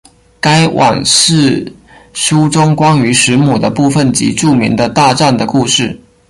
[0.39, 1.71] 该往世
[2.11, 5.95] 书中关于时母的部分即著名的大战的故事。